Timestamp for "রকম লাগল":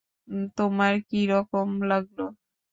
1.31-2.19